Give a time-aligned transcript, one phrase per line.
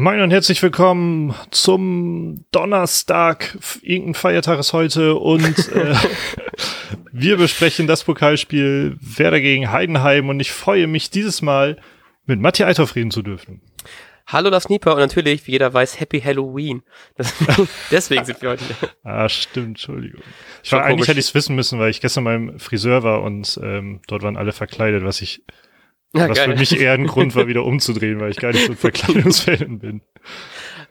[0.00, 3.58] Moin und herzlich willkommen zum Donnerstag.
[3.82, 5.94] Irgendein Feiertag ist heute und äh,
[7.12, 11.76] wir besprechen das Pokalspiel Werder gegen Heidenheim und ich freue mich dieses Mal
[12.24, 13.60] mit Matthias Eithoff reden zu dürfen.
[14.26, 16.80] Hallo Lars Nieper und natürlich, wie jeder weiß, Happy Halloween.
[17.16, 17.34] Das,
[17.90, 18.88] deswegen sind wir heute hier.
[19.04, 20.22] Ah, stimmt, Entschuldigung.
[20.62, 23.60] Ich war, eigentlich hätte ich es wissen müssen, weil ich gestern beim Friseur war und
[23.62, 25.42] ähm, dort waren alle verkleidet, was ich
[26.14, 26.52] ja, was geil.
[26.52, 29.78] für mich eher ein Grund war, wieder umzudrehen, weil ich gar nicht so ein Verkleidungsfan
[29.78, 30.02] bin.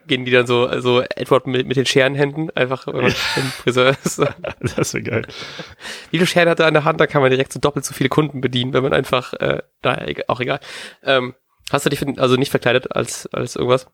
[0.08, 3.96] Gehen die dann so, also Edward mit, mit den Scherenhänden, einfach wenn man im Friseur
[4.04, 4.20] ist.
[4.76, 5.28] Das wäre geil.
[6.10, 7.94] Wie viele Scheren hat er an der Hand, da kann man direkt so doppelt so
[7.94, 10.60] viele Kunden bedienen, wenn man einfach, äh, da, auch egal.
[11.04, 11.36] Ähm,
[11.72, 13.88] hast du dich also nicht verkleidet als, als irgendwas?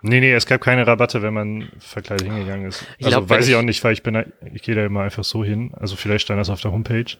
[0.00, 2.84] Nee, nee, es gab keine Rabatte, wenn man verkleidet hingegangen ist.
[2.98, 5.24] Ich also glaub, weiß ich, auch nicht, weil ich bin, ich gehe da immer einfach
[5.24, 5.72] so hin.
[5.76, 7.16] Also vielleicht stand das auf der Homepage.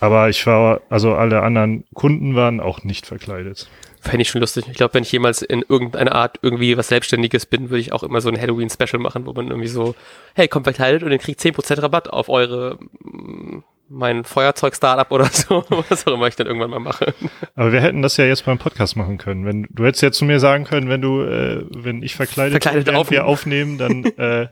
[0.00, 3.68] Aber ich war, also alle anderen Kunden waren auch nicht verkleidet.
[4.00, 4.66] Fände ich schon lustig.
[4.68, 8.02] Ich glaube, wenn ich jemals in irgendeiner Art irgendwie was Selbstständiges bin, würde ich auch
[8.02, 9.94] immer so ein Halloween-Special machen, wo man irgendwie so,
[10.34, 15.64] hey, kommt verkleidet und ihr kriegt 10% Rabatt auf eure, mm, mein Feuerzeug-Startup oder so,
[15.88, 17.14] was auch immer ich dann irgendwann mal mache.
[17.54, 19.46] Aber wir hätten das ja jetzt beim Podcast machen können.
[19.46, 22.94] Wenn du hättest jetzt zu mir sagen können, wenn du, äh, wenn ich verkleidet, verkleidet
[22.94, 24.48] bin, wir aufnehmen, dann äh,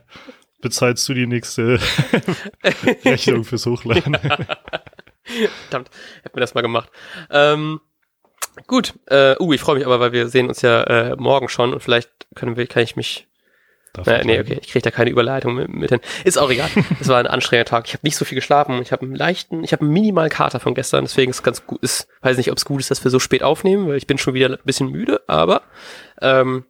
[0.61, 1.79] bezahlst du die nächste
[3.05, 4.17] Rechnung fürs Hochladen.
[4.23, 4.37] Ja.
[5.69, 5.89] Verdammt,
[6.23, 6.89] hätten wir das mal gemacht.
[7.29, 7.81] Ähm,
[8.67, 11.73] gut, äh, uh, ich freue mich aber, weil wir sehen uns ja äh, morgen schon
[11.73, 13.27] und vielleicht können wir, kann ich mich
[14.05, 15.99] äh, nee, okay, ich kriege da keine Überleitung mit, mit hin.
[16.23, 16.69] Ist auch egal.
[16.99, 17.87] Es war ein anstrengender Tag.
[17.87, 18.81] Ich habe nicht so viel geschlafen.
[18.81, 21.81] Ich habe einen leichten, ich habe einen minimalen Kater von gestern, deswegen ist ganz gut.
[21.83, 24.17] Ist, weiß nicht, ob es gut ist, dass wir so spät aufnehmen, weil ich bin
[24.17, 25.61] schon wieder ein bisschen müde, aber
[26.21, 26.65] ähm,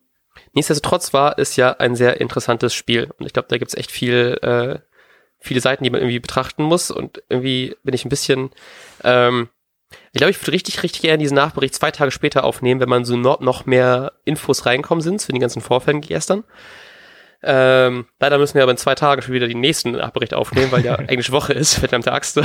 [0.51, 3.09] nichtsdestotrotz war es ja ein sehr interessantes Spiel.
[3.17, 4.79] Und ich glaube, da gibt's echt viel äh,
[5.43, 6.89] viele Seiten, die man irgendwie betrachten muss.
[6.89, 8.49] Und irgendwie bin ich ein bisschen,
[9.03, 9.49] ähm,
[10.13, 13.05] ich glaube, ich würde richtig, richtig gerne diesen Nachbericht zwei Tage später aufnehmen, wenn man
[13.05, 16.45] so noch, noch mehr Infos reinkommen sind zu den ganzen Vorfällen gestern.
[17.43, 20.85] Ähm, leider müssen wir aber in zwei Tagen schon wieder den nächsten Nachbericht aufnehmen, weil
[20.85, 22.39] ja eigentlich Woche ist, verdammte Axt.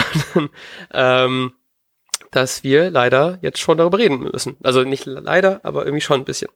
[0.93, 1.53] ähm,
[2.33, 4.56] dass wir leider jetzt schon darüber reden müssen.
[4.62, 6.51] Also nicht leider, aber irgendwie schon ein bisschen.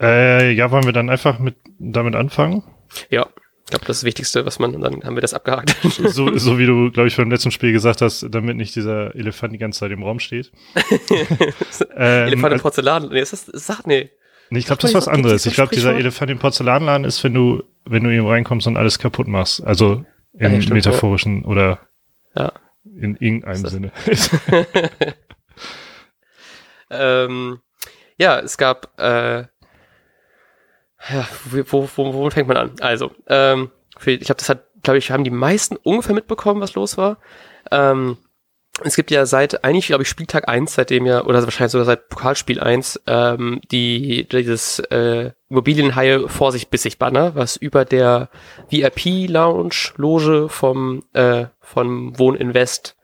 [0.00, 2.64] Äh, ja, wollen wir dann einfach mit damit anfangen?
[3.10, 3.26] Ja.
[3.68, 5.76] Ich glaube, das, ist das Wichtigste, was man, und dann haben wir das abgehakt.
[5.82, 9.52] So, so wie du, glaube ich, beim letzten Spiel gesagt hast, damit nicht dieser Elefant
[9.52, 10.50] die ganze Zeit im Raum steht.
[11.94, 13.10] ähm, Elefant im Porzellan.
[13.10, 14.08] Nee, ist das, sag, nee.
[14.48, 15.44] Nee, ich glaube, das ist was anderes.
[15.44, 18.98] Ich glaube, dieser Elefant im Porzellanladen ist, wenn du, wenn du eben reinkommst und alles
[18.98, 19.62] kaputt machst.
[19.62, 21.46] Also im ja, stimmt, metaphorischen ja.
[21.48, 21.80] oder
[22.34, 22.52] ja.
[22.84, 23.92] in irgendeinem Sinne.
[26.90, 27.58] ähm,
[28.16, 29.44] ja, es gab äh,
[31.10, 32.70] ja, wo, wo, wo fängt man an?
[32.80, 33.70] Also, ähm,
[34.04, 37.18] ich glaube, das hat, glaube ich, haben die meisten ungefähr mitbekommen, was los war.
[37.70, 38.16] Ähm,
[38.84, 42.08] es gibt ja seit eigentlich, glaube ich, Spieltag eins, seitdem ja, oder wahrscheinlich sogar seit
[42.08, 48.28] Pokalspiel eins, ähm, die, dieses äh, Immobilienhaie Vorsicht bissig Banner, was über der
[48.70, 52.96] VIP-Lounge, Loge vom, äh, vom Wohninvest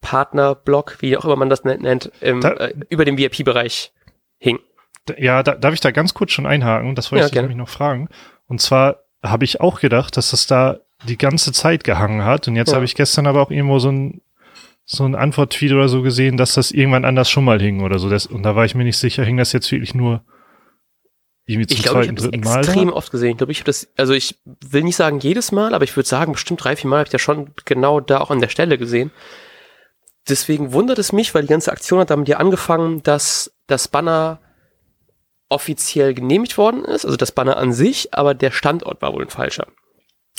[0.00, 3.92] Partnerblock, wie auch immer man das nennt, im, da, äh, über dem VIP-Bereich
[4.38, 4.60] hing.
[5.18, 6.94] Ja, da, darf ich da ganz kurz schon einhaken?
[6.94, 8.08] Das wollte ja, ich nämlich noch fragen.
[8.46, 12.48] Und zwar habe ich auch gedacht, dass das da die ganze Zeit gehangen hat.
[12.48, 12.76] Und jetzt ja.
[12.76, 14.20] habe ich gestern aber auch irgendwo so ein,
[14.84, 18.08] so ein Antwort-Tweet oder so gesehen, dass das irgendwann anders schon mal hing oder so.
[18.08, 20.24] Das, und da war ich mir nicht sicher, hing das jetzt wirklich nur
[21.46, 22.58] irgendwie zum ich glaube, zweiten, ich dritten Mal?
[22.60, 22.94] extrem da?
[22.94, 23.30] oft gesehen.
[23.32, 26.08] Ich glaube, ich habe das, also ich will nicht sagen jedes Mal, aber ich würde
[26.08, 28.78] sagen, bestimmt drei, vier Mal habe ich ja schon genau da auch an der Stelle
[28.78, 29.10] gesehen.
[30.28, 34.40] Deswegen wundert es mich, weil die ganze Aktion hat damit ja angefangen, dass das Banner
[35.54, 39.30] offiziell genehmigt worden ist, also das Banner an sich, aber der Standort war wohl ein
[39.30, 39.66] falscher.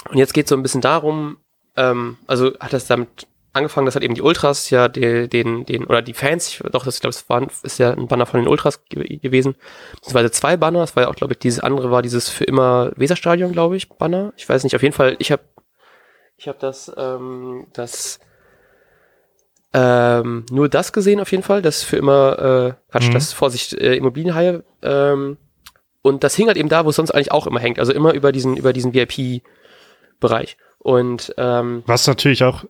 [0.10, 1.38] Und jetzt geht es so ein bisschen darum,
[1.76, 5.86] ähm, also hat das damit angefangen, dass halt eben die Ultras ja den, den, den
[5.86, 8.50] oder die Fans, ich, doch, das, ich glaube, es ist ja ein Banner von den
[8.50, 9.56] Ultras ge gewesen,
[9.96, 12.92] beziehungsweise zwei Banner, das war ja auch, glaube ich, dieses andere war dieses für immer
[12.98, 14.34] Weserstadion, glaube ich, Banner.
[14.36, 15.44] Ich weiß nicht, auf jeden Fall, ich habe
[16.38, 18.20] ich habe das, ähm, das
[19.78, 23.14] ähm, nur das gesehen auf jeden Fall, das für immer, äh, Quatsch, mhm.
[23.14, 24.64] das Vorsicht, äh, Immobilienhaie.
[24.82, 25.36] Ähm,
[26.02, 28.14] und das hing halt eben da, wo es sonst eigentlich auch immer hängt, also immer
[28.14, 30.56] über diesen, über diesen VIP-Bereich.
[30.80, 32.64] Und ähm, was natürlich auch,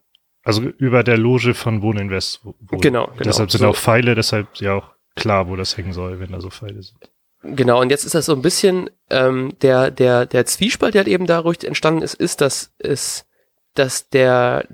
[0.43, 2.41] also über der Loge von Wohninvest.
[2.43, 3.23] Wo, genau, genau.
[3.23, 3.67] Deshalb sind so.
[3.67, 7.11] auch Pfeile, deshalb ja auch klar, wo das hängen soll, wenn da so Pfeile sind.
[7.43, 11.07] Genau, und jetzt ist das so ein bisschen ähm, der, der, der Zwiespalt, der halt
[11.07, 13.27] eben dadurch entstanden ist, ist, dass es,
[13.75, 14.67] dass der,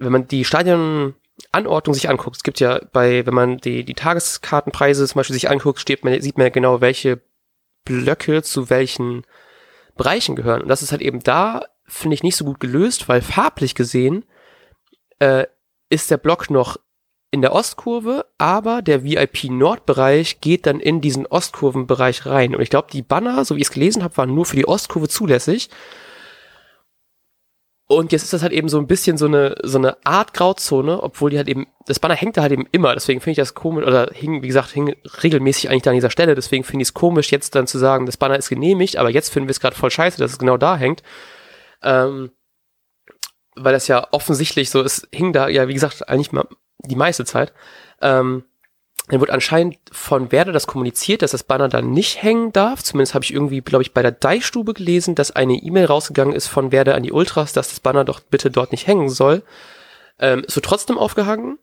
[0.00, 1.14] wenn man die Stadion
[1.52, 5.50] Anordnung sich anguckt, es gibt ja bei, wenn man die, die Tageskartenpreise zum Beispiel sich
[5.50, 7.20] anguckt, steht man, sieht man ja genau, welche
[7.84, 9.24] Blöcke zu welchen
[9.96, 10.62] Bereichen gehören.
[10.62, 14.24] Und das ist halt eben da, finde ich, nicht so gut gelöst, weil farblich gesehen
[15.18, 15.46] äh,
[15.90, 16.78] ist der Block noch
[17.30, 22.54] in der Ostkurve, aber der VIP-Nord-Bereich geht dann in diesen Ostkurvenbereich rein.
[22.54, 24.68] Und ich glaube, die Banner, so wie ich es gelesen habe, waren nur für die
[24.68, 25.68] Ostkurve zulässig.
[27.86, 31.02] Und jetzt ist das halt eben so ein bisschen so eine, so eine Art Grauzone,
[31.02, 33.52] obwohl die halt eben, das Banner hängt da halt eben immer, deswegen finde ich das
[33.52, 36.88] komisch, oder hing, wie gesagt, hing regelmäßig eigentlich da an dieser Stelle, deswegen finde ich
[36.88, 39.60] es komisch, jetzt dann zu sagen, das Banner ist genehmigt, aber jetzt finden wir es
[39.60, 41.02] gerade voll scheiße, dass es genau da hängt.
[41.82, 42.30] Ähm,
[43.54, 46.48] weil das ja offensichtlich so ist, hing da ja, wie gesagt, eigentlich mal
[46.78, 47.52] die meiste Zeit.
[48.00, 48.44] Ähm,
[49.08, 52.82] dann wird anscheinend von Werder das kommuniziert, dass das Banner dann nicht hängen darf.
[52.82, 56.46] Zumindest habe ich irgendwie, glaube ich, bei der Deichstube gelesen, dass eine E-Mail rausgegangen ist
[56.46, 59.42] von Werder an die Ultras, dass das Banner doch bitte dort nicht hängen soll.
[60.18, 61.58] Ähm, es wird trotzdem aufgehangen.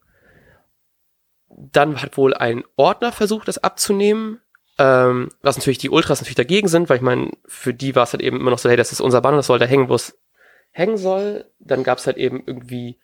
[1.50, 4.40] Dann hat wohl ein Ordner versucht, das abzunehmen.
[4.78, 8.14] Ähm, was natürlich die Ultras natürlich dagegen sind, weil ich meine, für die war es
[8.14, 9.96] halt eben immer noch so, hey, das ist unser Banner, das soll da hängen, wo
[9.96, 10.18] es
[10.70, 11.46] hängen soll.
[11.60, 13.00] Dann gab es halt eben irgendwie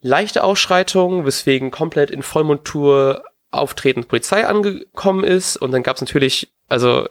[0.00, 5.56] leichte Ausschreitungen, weswegen komplett in Vollmontur auftretend Polizei angekommen ist.
[5.56, 7.06] Und dann gab es natürlich, also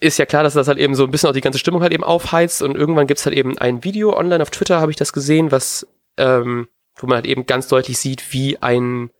[0.00, 1.92] ist ja klar, dass das halt eben so ein bisschen auch die ganze Stimmung halt
[1.92, 2.62] eben aufheizt.
[2.62, 5.86] Und irgendwann gibt's halt eben ein Video online auf Twitter, habe ich das gesehen, was,
[6.16, 9.10] ähm, wo man halt eben ganz deutlich sieht, wie ein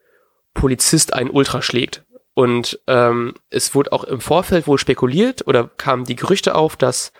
[0.54, 2.04] Polizist einen Ultra schlägt.
[2.34, 7.12] Und ähm, es wurde auch im Vorfeld wohl spekuliert oder kamen die Gerüchte auf, dass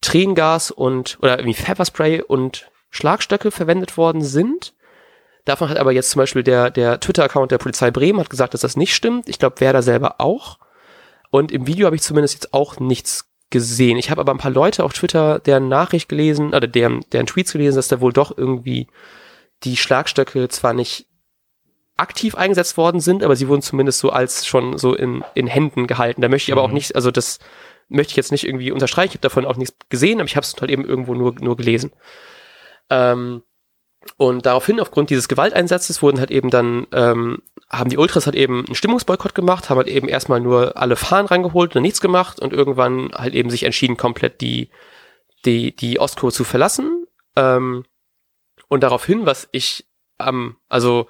[0.00, 4.74] Tränengas und oder irgendwie Pfefferspray und Schlagstöcke verwendet worden sind.
[5.50, 8.60] Davon hat aber jetzt zum Beispiel der, der Twitter-Account der Polizei Bremen hat gesagt, dass
[8.60, 9.28] das nicht stimmt.
[9.28, 10.60] Ich glaube, Werder selber auch.
[11.30, 13.98] Und im Video habe ich zumindest jetzt auch nichts gesehen.
[13.98, 17.50] Ich habe aber ein paar Leute auf Twitter deren Nachricht gelesen, oder deren, deren Tweets
[17.50, 18.86] gelesen, dass da wohl doch irgendwie
[19.64, 21.08] die Schlagstöcke zwar nicht
[21.96, 25.88] aktiv eingesetzt worden sind, aber sie wurden zumindest so als schon so in, in Händen
[25.88, 26.22] gehalten.
[26.22, 26.74] Da möchte ich aber auch mhm.
[26.74, 27.40] nicht, also das
[27.88, 30.44] möchte ich jetzt nicht irgendwie unterstreichen, ich habe davon auch nichts gesehen, aber ich habe
[30.44, 31.90] es halt eben irgendwo nur, nur gelesen.
[32.88, 33.42] Ähm,
[34.16, 38.64] und daraufhin, aufgrund dieses Gewalteinsatzes, wurden halt eben dann, ähm, haben die Ultras halt eben
[38.66, 42.52] einen Stimmungsboykott gemacht, haben halt eben erstmal nur alle Fahnen reingeholt und nichts gemacht und
[42.52, 44.70] irgendwann halt eben sich entschieden, komplett die,
[45.44, 47.06] die, die Ostkurve zu verlassen.
[47.36, 47.84] Ähm,
[48.68, 49.86] und daraufhin, was ich
[50.18, 51.08] am, ähm, also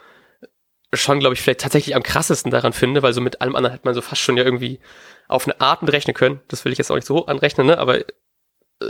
[0.92, 3.84] schon, glaube ich, vielleicht tatsächlich am krassesten daran finde, weil so mit allem anderen hat
[3.84, 4.80] man so fast schon ja irgendwie
[5.28, 6.40] auf eine Art mitrechnen können.
[6.48, 7.78] Das will ich jetzt auch nicht so hoch anrechnen, ne?
[7.78, 8.04] Aber äh,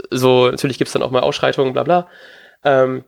[0.09, 2.07] so, natürlich gibt's dann auch mal Ausschreitungen, bla bla.
[2.63, 3.03] Ähm,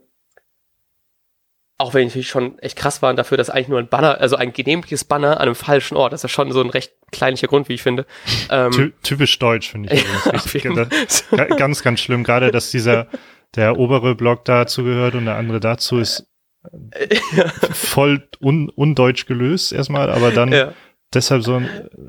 [1.77, 4.35] auch wenn die natürlich schon echt krass waren dafür, dass eigentlich nur ein Banner, also
[4.35, 7.47] ein genehmigtes Banner an einem falschen Ort, das ist ja schon so ein recht kleinlicher
[7.47, 8.05] Grund, wie ich finde.
[8.49, 10.03] Ähm, Ty typisch deutsch, finde ich.
[11.31, 13.07] Ja, ganz, ganz schlimm, gerade, dass dieser,
[13.55, 16.27] der obere Block dazu gehört und der andere dazu ist
[17.31, 17.47] ja.
[17.71, 20.73] voll un, undeutsch gelöst erstmal, aber dann ja.
[21.13, 21.61] deshalb so,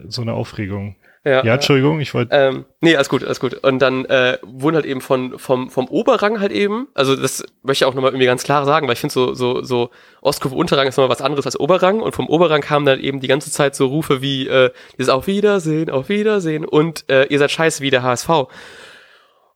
[0.08, 0.96] so eine Aufregung.
[1.24, 2.34] Ja, ja Entschuldigung, ich wollte.
[2.36, 3.54] Ähm, nee, alles gut, alles gut.
[3.54, 7.84] Und dann äh, wurden halt eben von, vom, vom Oberrang halt eben, also das möchte
[7.84, 9.90] ich auch nochmal irgendwie ganz klar sagen, weil ich finde so, so, so
[10.20, 13.28] Ostkurve Unterrang ist nochmal was anderes als Oberrang und vom Oberrang kamen dann eben die
[13.28, 17.50] ganze Zeit so Rufe wie äh, dieses Auf Wiedersehen, Auf Wiedersehen und äh, ihr seid
[17.50, 18.28] scheiße wie der HSV.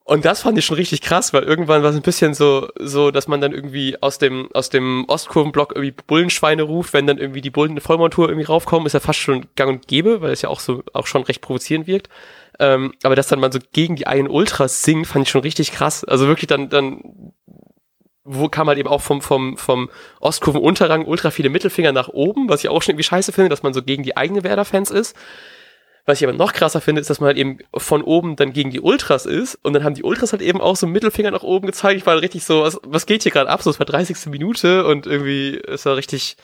[0.08, 3.10] Und das fand ich schon richtig krass, weil irgendwann war es ein bisschen so, so,
[3.10, 7.43] dass man dann irgendwie aus dem, aus dem Ostkurvenblock irgendwie Bullenschweine ruft, wenn dann irgendwie
[7.43, 10.40] die Bullen in Vollmontur irgendwie raufkommen, ist ja fast schon gang und gäbe, weil es
[10.40, 12.08] ja auch so, auch schon recht provozierend wirkt.
[12.58, 15.72] Ähm, aber dass dann man so gegen die einen Ultras singt, fand ich schon richtig
[15.72, 16.05] krass.
[16.05, 17.34] Also wirklich dann, dann,
[18.25, 19.90] wo kam halt eben auch vom, vom, vom
[20.20, 23.75] Ostkurven-Unterrang ultra viele Mittelfinger nach oben, was ich auch schon irgendwie scheiße finde, dass man
[23.75, 25.14] so gegen die eigenen Werder-Fans ist.
[26.08, 28.70] Was ich aber noch krasser finde, ist, dass man halt eben von oben dann gegen
[28.70, 31.42] die Ultras ist und dann haben die Ultras halt eben auch so einen Mittelfinger nach
[31.42, 31.98] oben gezeigt.
[31.98, 33.60] Ich war richtig so, was, was geht hier gerade ab?
[33.62, 34.16] So, es war 30.
[34.28, 36.38] Minute und irgendwie, es war richtig,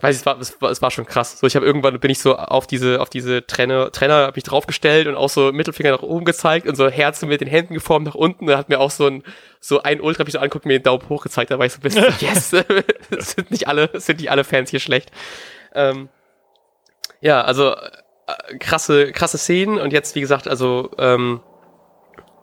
[0.00, 1.38] weiß ich, es war, es war, es war schon krass.
[1.38, 4.42] So, ich habe irgendwann bin ich so auf diese, auf diese Trainer, Trainer habe mich
[4.42, 8.06] draufgestellt und auch so Mittelfinger nach oben gezeigt und so Herzen mit den Händen geformt
[8.06, 8.46] nach unten.
[8.48, 9.22] Da hat mir auch so ein,
[9.60, 11.52] so ein Ultra mich so anguckt, mir den Daumen hoch gezeigt.
[11.52, 12.50] Da war ich so ein bisschen, yes,
[13.10, 15.12] sind nicht alle, sind nicht alle Fans hier schlecht.
[15.76, 16.08] Ähm,
[17.20, 17.76] ja, also
[18.60, 21.40] krasse, krasse Szenen und jetzt, wie gesagt, also ähm,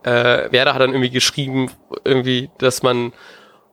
[0.04, 1.72] äh, Werder hat dann irgendwie geschrieben,
[2.04, 3.14] irgendwie, dass man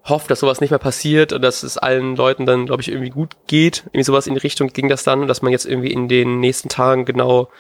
[0.05, 3.11] hofft, dass sowas nicht mehr passiert und dass es allen Leuten dann, glaube ich, irgendwie
[3.11, 3.85] gut geht.
[3.87, 6.41] Irgendwie sowas in die Richtung ging das dann und dass man jetzt irgendwie in den
[6.41, 7.51] nächsten Tagen genau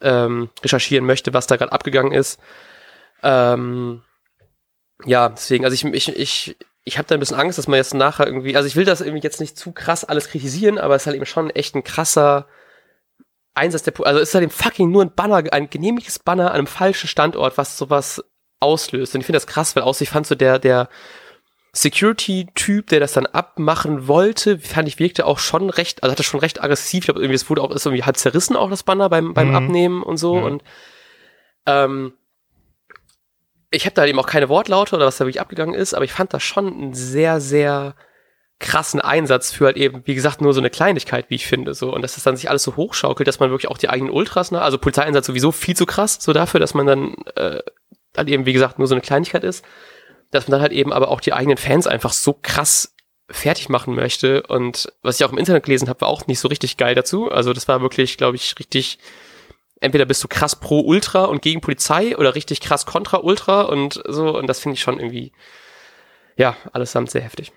[0.00, 2.40] ähm, recherchieren möchte, was da gerade abgegangen ist.
[3.22, 4.02] Ähm,
[5.04, 7.94] ja, deswegen, also ich, ich, ich, ich habe da ein bisschen Angst, dass man jetzt
[7.94, 11.02] nachher irgendwie, also ich will das irgendwie jetzt nicht zu krass alles kritisieren, aber es
[11.02, 12.46] ist halt eben schon echt ein krasser
[13.58, 16.66] Einsatz der, also ist da dem fucking nur ein Banner, ein genehmigtes Banner an einem
[16.66, 18.22] falschen Standort, was sowas
[18.60, 19.14] auslöst.
[19.14, 20.88] Und ich finde das krass, weil aus, ich fand so der, der
[21.72, 26.40] Security-Typ, der das dann abmachen wollte, fand ich, wirkte auch schon recht, also hatte schon
[26.40, 27.00] recht aggressiv.
[27.00, 29.50] Ich glaube, irgendwie, es wurde auch, ist irgendwie halb zerrissen auch das Banner beim, beim
[29.50, 29.56] mhm.
[29.56, 30.36] Abnehmen und so.
[30.36, 30.44] Ja.
[30.44, 30.62] Und
[31.66, 32.14] ähm,
[33.70, 36.12] ich habe da eben auch keine Wortlaute oder was da wirklich abgegangen ist, aber ich
[36.12, 37.94] fand das schon ein sehr, sehr
[38.60, 41.94] krassen Einsatz für halt eben, wie gesagt, nur so eine Kleinigkeit, wie ich finde, so.
[41.94, 44.50] Und dass das dann sich alles so hochschaukelt, dass man wirklich auch die eigenen Ultras,
[44.50, 47.60] ne, also Polizeieinsatz sowieso viel zu krass, so dafür, dass man dann, äh,
[48.16, 49.64] halt eben, wie gesagt, nur so eine Kleinigkeit ist,
[50.30, 52.94] dass man dann halt eben aber auch die eigenen Fans einfach so krass
[53.30, 54.42] fertig machen möchte.
[54.42, 57.30] Und was ich auch im Internet gelesen habe, war auch nicht so richtig geil dazu.
[57.30, 58.98] Also das war wirklich, glaube ich, richtig,
[59.80, 64.02] entweder bist du krass pro Ultra und gegen Polizei oder richtig krass kontra Ultra und
[64.08, 64.36] so.
[64.36, 65.32] Und das finde ich schon irgendwie,
[66.36, 67.52] ja, allesamt sehr heftig.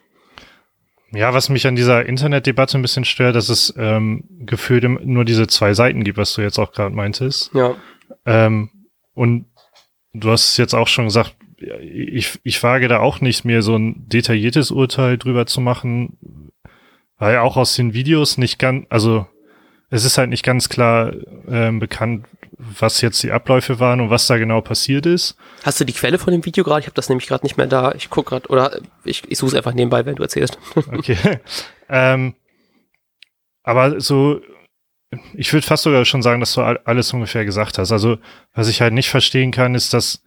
[1.13, 5.47] Ja, was mich an dieser Internetdebatte ein bisschen stört, dass es ähm, gefühlt nur diese
[5.47, 7.51] zwei Seiten gibt, was du jetzt auch gerade meintest.
[7.53, 7.75] Ja.
[8.25, 8.69] Ähm,
[9.13, 9.45] und
[10.13, 13.75] du hast es jetzt auch schon gesagt, ich, ich wage da auch nicht mehr so
[13.75, 16.17] ein detailliertes Urteil drüber zu machen,
[17.17, 19.27] weil auch aus den Videos nicht ganz, also
[19.91, 21.13] es ist halt nicht ganz klar
[21.47, 22.25] ähm, bekannt,
[22.57, 25.35] was jetzt die Abläufe waren und was da genau passiert ist.
[25.63, 26.79] Hast du die Quelle von dem Video gerade?
[26.79, 27.91] Ich habe das nämlich gerade nicht mehr da.
[27.93, 30.57] Ich guck gerade, oder ich, ich suche es einfach nebenbei, wenn du erzählst.
[30.93, 31.39] okay.
[31.89, 32.35] ähm,
[33.63, 34.41] aber so,
[35.33, 37.91] ich würde fast sogar schon sagen, dass du alles ungefähr gesagt hast.
[37.91, 38.17] Also,
[38.53, 40.23] was ich halt nicht verstehen kann, ist, dass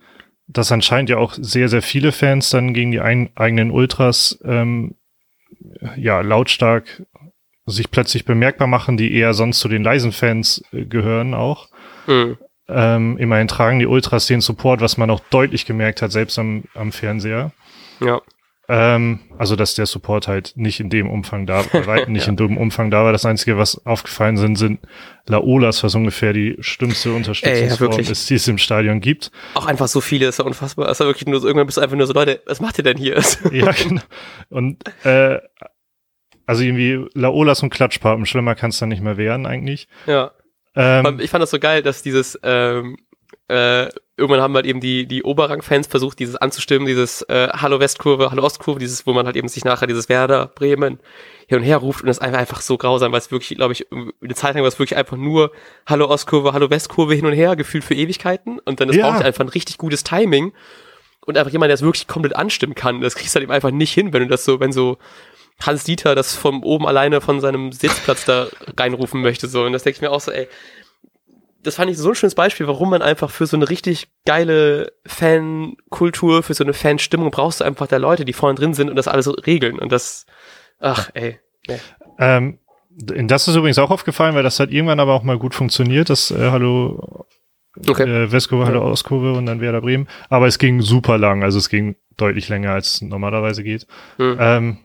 [0.46, 4.94] dass anscheinend ja auch sehr, sehr viele Fans dann gegen die ein, eigenen Ultras ähm,
[5.96, 7.02] ja lautstark
[7.66, 11.68] sich plötzlich bemerkbar machen, die eher sonst zu den leisen Fans äh, gehören auch.
[12.06, 12.36] Mhm.
[12.66, 16.64] Ähm, immerhin tragen die Ultras den Support, was man auch deutlich gemerkt hat, selbst am,
[16.74, 17.52] am Fernseher.
[18.00, 18.22] Ja.
[18.66, 22.30] Ähm, also, dass der Support halt nicht in dem Umfang da war, nicht ja.
[22.30, 23.12] in dem Umfang da war.
[23.12, 24.80] Das Einzige, was aufgefallen sind, sind
[25.26, 29.30] Laolas, was ungefähr die stimmste Unterstützungsform ja, ist, die es im Stadion gibt.
[29.52, 30.88] Auch einfach so viele, ist ja unfassbar.
[30.88, 32.84] Ist ja wirklich nur so, irgendwann bist du einfach nur so, Leute, was macht ihr
[32.84, 33.22] denn hier?
[33.52, 34.02] ja, genau.
[34.48, 35.40] Und, äh,
[36.46, 39.88] also irgendwie Laolas und Klatschpappen, schlimmer kannst du nicht mehr werden eigentlich.
[40.06, 40.32] Ja.
[40.76, 42.96] Ähm, ich fand das so geil, dass dieses, ähm,
[43.48, 48.30] äh, irgendwann haben halt eben die, die Oberrang-Fans versucht, dieses anzustimmen, dieses äh, Hallo Westkurve,
[48.30, 50.98] Hallo Ostkurve, dieses, wo man halt eben sich nachher dieses Werder Bremen
[51.46, 53.72] hin und her ruft und das ist einfach, einfach so grausam, weil es wirklich, glaube
[53.72, 55.52] ich, eine Zeit lang war es wirklich einfach nur
[55.86, 59.10] Hallo Ostkurve, Hallo Westkurve hin und her, gefühlt für Ewigkeiten und dann ist ja.
[59.10, 60.52] braucht einfach ein richtig gutes Timing
[61.26, 63.00] und einfach jemand, der es wirklich komplett anstimmen kann.
[63.00, 64.98] Das kriegst du halt eben einfach nicht hin, wenn du das so, wenn so
[65.60, 69.64] Hans Dieter das von oben alleine von seinem Sitzplatz da reinrufen möchte, so.
[69.64, 70.48] Und das denke ich mir auch so, ey,
[71.64, 74.92] das fand ich so ein schönes Beispiel, warum man einfach für so eine richtig geile
[75.06, 78.96] Fankultur, für so eine Fanstimmung brauchst du einfach da Leute, die vorne drin sind und
[78.96, 79.78] das alles regeln.
[79.78, 80.26] Und das,
[80.78, 81.38] ach, ey.
[81.66, 81.78] Nee.
[82.18, 82.58] Ähm,
[82.90, 86.30] das ist übrigens auch aufgefallen, weil das hat irgendwann aber auch mal gut funktioniert, das
[86.30, 87.26] äh, Hallo
[87.88, 88.04] okay.
[88.04, 88.86] äh, Westkurve, Hallo ja.
[88.86, 90.06] Ostkurve und dann Werder Bremen.
[90.28, 93.86] Aber es ging super lang, also es ging deutlich länger, als es normalerweise geht.
[94.18, 94.36] Mhm.
[94.38, 94.78] Ähm,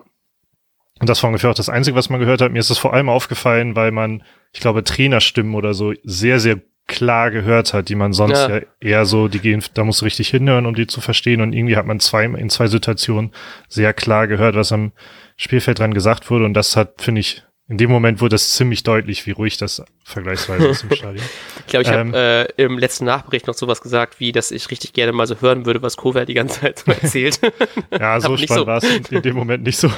[0.99, 2.51] und das war ungefähr auch das Einzige, was man gehört hat.
[2.51, 6.61] Mir ist es vor allem aufgefallen, weil man, ich glaube, Trainerstimmen oder so sehr, sehr
[6.87, 8.57] klar gehört hat, die man sonst ja.
[8.57, 11.39] ja, eher so, die gehen, da musst du richtig hinhören, um die zu verstehen.
[11.39, 13.31] Und irgendwie hat man zwei, in zwei Situationen
[13.69, 14.91] sehr klar gehört, was am
[15.37, 16.45] Spielfeld dran gesagt wurde.
[16.45, 19.83] Und das hat, finde ich, in dem Moment wurde es ziemlich deutlich, wie ruhig das
[20.03, 21.23] vergleichsweise ist im Stadion.
[21.59, 24.71] ich glaube, ich ähm, habe äh, im letzten Nachbericht noch sowas gesagt, wie, dass ich
[24.71, 27.39] richtig gerne mal so hören würde, was Kovac die ganze Zeit so erzählt.
[27.91, 28.65] ja, so spannend so.
[28.65, 29.91] war es in, in dem Moment nicht so.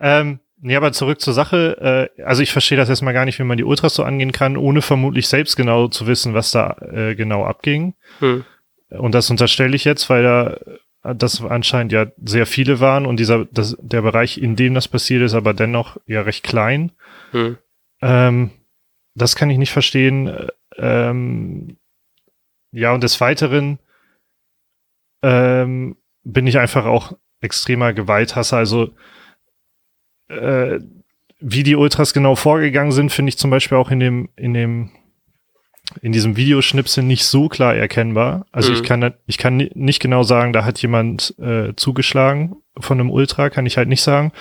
[0.00, 2.10] Ähm, Nee, aber zurück zur Sache.
[2.16, 4.56] Äh, also ich verstehe das erstmal gar nicht, wie man die Ultras so angehen kann,
[4.56, 7.94] ohne vermutlich selbst genau zu wissen, was da äh, genau abging.
[8.18, 8.44] Hm.
[8.90, 10.58] Und das unterstelle ich jetzt, weil da
[11.14, 15.22] das anscheinend ja sehr viele waren und dieser das, der Bereich, in dem das passiert
[15.22, 16.92] ist, aber dennoch ja recht klein.
[17.30, 17.56] Hm.
[18.02, 18.50] Ähm,
[19.14, 20.30] das kann ich nicht verstehen.
[20.76, 21.78] Ähm,
[22.72, 23.78] ja, und des Weiteren
[25.22, 28.58] ähm, bin ich einfach auch extremer Gewalthasser.
[28.58, 28.90] Also
[30.30, 30.80] äh,
[31.40, 34.90] wie die Ultras genau vorgegangen sind, finde ich zum Beispiel auch in dem, in dem,
[36.02, 38.46] in diesem Videoschnipsel nicht so klar erkennbar.
[38.52, 38.76] Also mhm.
[38.76, 43.50] ich kann, ich kann nicht genau sagen, da hat jemand äh, zugeschlagen von einem Ultra,
[43.50, 44.32] kann ich halt nicht sagen.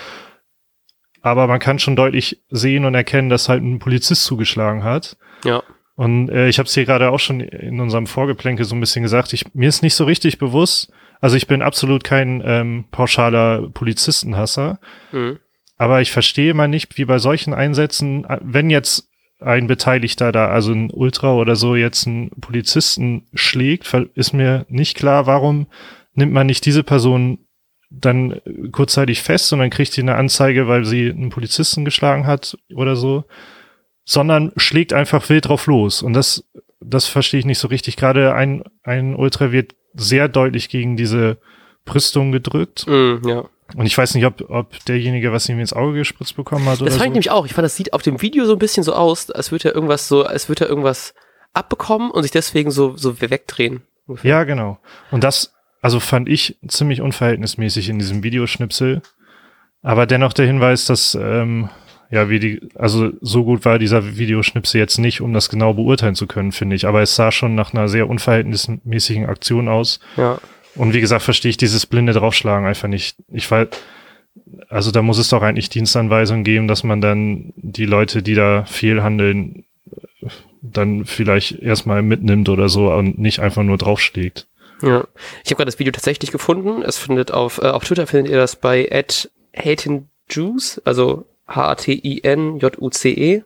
[1.22, 5.18] Aber man kann schon deutlich sehen und erkennen, dass halt ein Polizist zugeschlagen hat.
[5.44, 5.64] Ja.
[5.96, 9.04] Und äh, ich habe es hier gerade auch schon in unserem Vorgeplänkel so ein bisschen
[9.04, 9.34] gesagt.
[9.34, 10.92] Ich, mir ist nicht so richtig bewusst.
[11.20, 14.80] Also ich bin absolut kein ähm, pauschaler Polizistenhasser.
[15.12, 15.40] Mhm.
[15.80, 19.10] Aber ich verstehe mal nicht, wie bei solchen Einsätzen, wenn jetzt
[19.40, 24.98] ein Beteiligter da, also ein Ultra oder so, jetzt einen Polizisten schlägt, ist mir nicht
[24.98, 25.68] klar, warum
[26.14, 27.40] nimmt man nicht diese Person
[27.90, 28.42] dann
[28.74, 32.98] kurzzeitig fest und dann kriegt sie eine Anzeige, weil sie einen Polizisten geschlagen hat oder
[32.98, 33.24] so,
[34.04, 36.02] sondern schlägt einfach wild drauf los.
[36.02, 36.44] Und das,
[36.82, 37.96] das verstehe ich nicht so richtig.
[37.96, 41.38] Gerade ein, ein Ultra wird sehr deutlich gegen diese
[41.86, 42.86] Brüstung gedrückt.
[42.86, 43.46] Mm, ja.
[43.76, 46.76] Und ich weiß nicht, ob, ob derjenige, was ihm ins Auge gespritzt bekommen hat.
[46.76, 47.06] Das oder fand so.
[47.06, 47.46] ich nämlich auch.
[47.46, 49.76] Ich fand, das sieht auf dem Video so ein bisschen so aus, als würde er
[49.76, 51.14] irgendwas so, als würde er irgendwas
[51.54, 53.82] abbekommen und sich deswegen so, so wegdrehen.
[54.08, 54.30] Ungefähr.
[54.30, 54.80] Ja, genau.
[55.12, 59.02] Und das, also fand ich ziemlich unverhältnismäßig in diesem Videoschnipsel.
[59.82, 61.70] Aber dennoch der Hinweis, dass, ähm,
[62.12, 66.16] ja, wie die, also so gut war dieser Videoschnipsel jetzt nicht, um das genau beurteilen
[66.16, 66.88] zu können, finde ich.
[66.88, 70.00] Aber es sah schon nach einer sehr unverhältnismäßigen Aktion aus.
[70.18, 70.40] Ja.
[70.76, 73.18] Und wie gesagt, verstehe ich dieses blinde Draufschlagen einfach nicht.
[73.32, 73.68] Ich weiß,
[74.70, 78.66] also da muss es doch eigentlich Dienstanweisungen geben, dass man dann die Leute, die da
[78.66, 79.66] fehlhandeln,
[80.62, 84.48] dann vielleicht erstmal mitnimmt oder so und nicht einfach nur draufschlägt.
[84.82, 85.08] Ja,
[85.44, 86.82] ich habe gerade das Video tatsächlich gefunden.
[86.82, 88.88] Es findet auf, äh, auf Twitter findet ihr das bei
[90.30, 93.44] Juice, also H-A-T-I-N-J-U-C-E.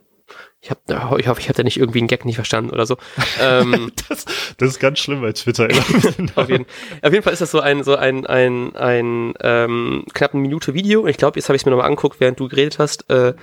[0.63, 2.95] Ich habe ich hoffe, ich habe da nicht irgendwie einen Gag nicht verstanden oder so.
[3.41, 4.23] Ähm, das,
[4.57, 5.67] das ist ganz schlimm bei Twitter.
[6.35, 6.65] auf, jeden,
[7.01, 10.73] auf jeden Fall ist das so ein so ein ein ein ähm, knapp eine Minute
[10.73, 11.01] Video.
[11.01, 13.09] Und ich glaube, jetzt habe ich es mir nochmal angeguckt, während du geredet hast.
[13.09, 13.33] Äh,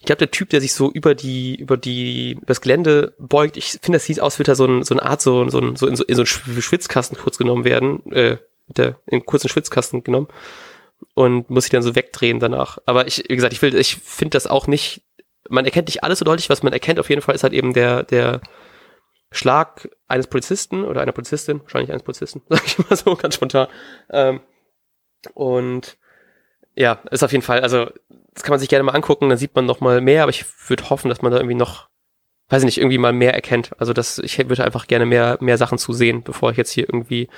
[0.00, 3.56] ich glaube, der Typ, der sich so über die über die über das Gelände beugt,
[3.56, 5.76] ich finde, das sieht aus, wird er so, ein, so eine Art so so, ein,
[5.76, 10.02] so in so in so einen Schwitzkasten kurz genommen werden, äh, der in kurzen Schwitzkasten
[10.02, 10.26] genommen
[11.14, 12.78] und muss sich dann so wegdrehen danach.
[12.84, 15.02] Aber ich, wie gesagt, ich will, ich finde das auch nicht
[15.48, 17.72] man erkennt nicht alles so deutlich, was man erkennt auf jeden Fall ist halt eben
[17.72, 18.40] der, der
[19.30, 23.68] Schlag eines Polizisten oder einer Polizistin, wahrscheinlich eines Polizisten, sag ich mal so ganz spontan.
[24.10, 24.40] Ähm,
[25.34, 25.96] und
[26.76, 27.90] ja, ist auf jeden Fall, also
[28.32, 30.44] das kann man sich gerne mal angucken, dann sieht man noch mal mehr, aber ich
[30.68, 31.88] würde hoffen, dass man da irgendwie noch,
[32.48, 33.70] weiß ich nicht, irgendwie mal mehr erkennt.
[33.78, 36.84] Also das, ich würde einfach gerne mehr, mehr Sachen zu sehen, bevor ich jetzt hier
[36.88, 37.28] irgendwie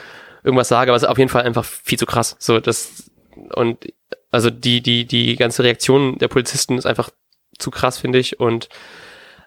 [0.42, 2.36] irgendwas sage, aber es ist auf jeden Fall einfach viel zu krass.
[2.38, 3.10] So, das,
[3.54, 3.86] und
[4.30, 7.10] also die, die, die ganze Reaktion der Polizisten ist einfach
[7.58, 8.40] zu krass, finde ich.
[8.40, 8.68] Und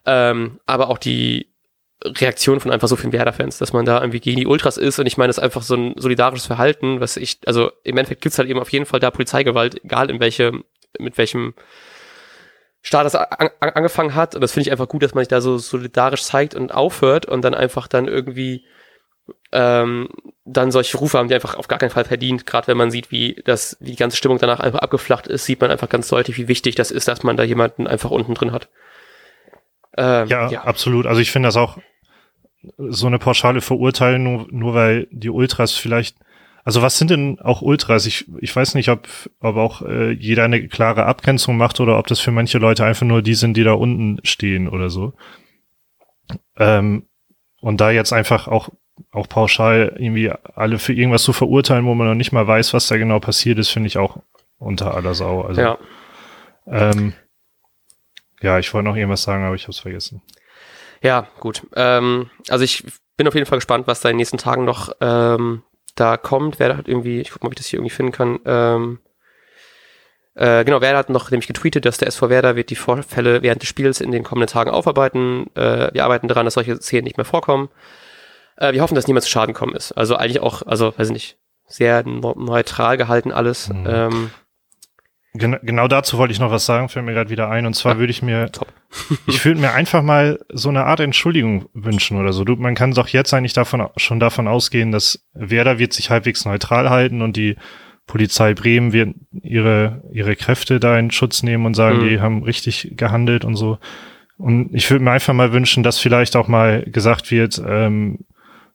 [0.05, 1.49] ähm, aber auch die
[2.03, 4.99] Reaktion von einfach so vielen Werder-Fans, dass man da irgendwie gegen die Ultras ist.
[4.99, 8.21] Und ich meine, das ist einfach so ein solidarisches Verhalten, was ich, also im Endeffekt
[8.21, 10.63] gibt's halt eben auf jeden Fall da Polizeigewalt, egal in welche,
[10.97, 11.53] mit welchem
[12.81, 14.33] Staat das an, an, angefangen hat.
[14.35, 17.25] Und das finde ich einfach gut, dass man sich da so solidarisch zeigt und aufhört
[17.25, 18.65] und dann einfach dann irgendwie
[19.51, 20.09] ähm,
[20.45, 22.45] dann solche Rufe haben, die einfach auf gar keinen Fall verdient.
[22.45, 25.61] Gerade wenn man sieht, wie das, wie die ganze Stimmung danach einfach abgeflacht ist, sieht
[25.61, 28.51] man einfach ganz deutlich, wie wichtig das ist, dass man da jemanden einfach unten drin
[28.51, 28.69] hat.
[29.97, 31.05] Ähm, ja, ja, absolut.
[31.05, 31.77] Also ich finde das auch
[32.77, 36.17] so eine pauschale Verurteilung, nur, nur weil die Ultras vielleicht,
[36.63, 38.05] also was sind denn auch Ultras?
[38.05, 39.07] Ich, ich weiß nicht, ob,
[39.39, 43.05] ob auch äh, jeder eine klare Abgrenzung macht oder ob das für manche Leute einfach
[43.05, 45.13] nur die sind, die da unten stehen oder so.
[46.57, 47.05] Ähm,
[47.61, 48.69] und da jetzt einfach auch
[49.11, 52.87] auch pauschal irgendwie alle für irgendwas zu verurteilen, wo man noch nicht mal weiß, was
[52.87, 54.17] da genau passiert ist, finde ich auch
[54.57, 55.41] unter aller Sau.
[55.41, 55.77] Also, ja.
[56.67, 57.13] Ähm,
[58.41, 60.21] ja, ich wollte noch irgendwas sagen, aber ich habe es vergessen.
[61.01, 61.65] Ja, gut.
[61.75, 62.83] Ähm, also ich
[63.17, 65.63] bin auf jeden Fall gespannt, was da in den nächsten Tagen noch ähm,
[65.95, 66.59] da kommt.
[66.59, 68.39] Wer hat irgendwie, ich guck mal, ob ich das hier irgendwie finden kann.
[68.45, 68.99] Ähm,
[70.35, 73.61] äh, genau, Werder hat noch nämlich getweetet, dass der SV Werder wird die Vorfälle während
[73.61, 75.47] des Spiels in den kommenden Tagen aufarbeiten.
[75.55, 77.69] Äh, wir arbeiten daran, dass solche Szenen nicht mehr vorkommen.
[78.59, 79.93] Äh, wir hoffen, dass niemand zu Schaden gekommen ist.
[79.93, 83.69] Also eigentlich auch, also weiß ich nicht, sehr neutral gehalten alles.
[83.69, 83.87] Mhm.
[83.87, 84.31] Ähm,
[85.35, 87.67] Genau, genau dazu wollte ich noch was sagen, fällt mir gerade wieder ein.
[87.67, 88.67] Und zwar ja, würde ich mir, top.
[89.27, 92.43] ich würde mir einfach mal so eine Art Entschuldigung wünschen oder so.
[92.43, 96.45] Du, man kann doch jetzt eigentlich davon, schon davon ausgehen, dass Werder wird sich halbwegs
[96.45, 97.57] neutral halten und die
[98.07, 102.09] Polizei Bremen wird ihre, ihre Kräfte da in Schutz nehmen und sagen, mhm.
[102.09, 103.77] die haben richtig gehandelt und so.
[104.37, 108.25] Und ich würde mir einfach mal wünschen, dass vielleicht auch mal gesagt wird, ähm,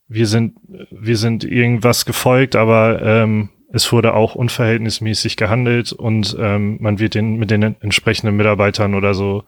[0.08, 0.54] wir sind,
[0.90, 7.14] wir sind irgendwas gefolgt, aber ähm, es wurde auch unverhältnismäßig gehandelt und ähm, man wird
[7.14, 9.44] den mit den entsprechenden Mitarbeitern oder so,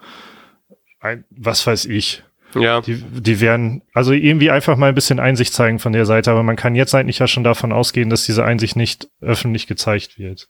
[1.00, 2.24] ein, was weiß ich.
[2.54, 2.80] Ja.
[2.80, 6.42] Die, die werden also irgendwie einfach mal ein bisschen Einsicht zeigen von der Seite, aber
[6.42, 10.48] man kann jetzt eigentlich ja schon davon ausgehen, dass diese Einsicht nicht öffentlich gezeigt wird.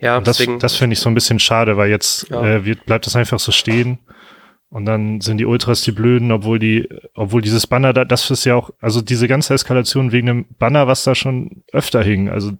[0.00, 2.44] Ja, und das, deswegen, das finde ich so ein bisschen schade, weil jetzt ja.
[2.44, 3.98] äh, wird, bleibt das einfach so stehen.
[4.76, 8.44] Und dann sind die Ultras die Blöden, obwohl die, obwohl dieses Banner da, das ist
[8.44, 12.52] ja auch, also diese ganze Eskalation wegen dem Banner, was da schon öfter hing, also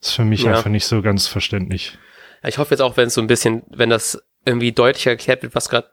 [0.00, 0.50] ist für mich ja.
[0.50, 1.96] einfach nicht so ganz verständlich.
[2.42, 5.54] Ich hoffe jetzt auch, wenn es so ein bisschen, wenn das irgendwie deutlicher erklärt wird,
[5.54, 5.86] was gerade